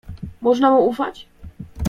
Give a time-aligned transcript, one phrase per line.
[0.41, 1.27] "Można mu ufać?"